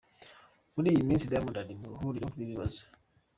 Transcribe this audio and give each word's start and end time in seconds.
Muri 0.75 0.87
iyi 0.93 1.07
minsi 1.09 1.29
Diamiond 1.29 1.57
ari 1.59 1.73
mu 1.79 1.85
ruhuri 1.91 2.17
rw'ibibazo. 2.29 2.81